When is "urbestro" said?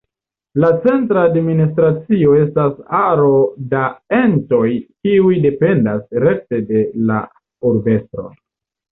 7.73-8.27